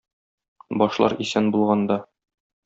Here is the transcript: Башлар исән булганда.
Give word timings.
Башлар 0.83 1.15
исән 1.27 1.51
булганда. 1.57 1.99